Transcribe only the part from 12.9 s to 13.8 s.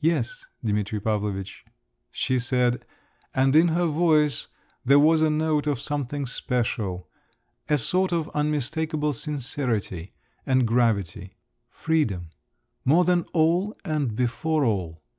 than all